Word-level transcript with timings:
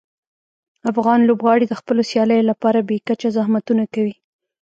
افغان 0.91 1.19
لوبغاړي 1.27 1.65
د 1.67 1.73
خپلو 1.79 2.01
سیالیو 2.11 2.47
لپاره 2.51 2.79
بې 2.87 2.97
کچه 3.07 3.29
زحمتونه 3.37 3.83
کوي. 3.93 4.15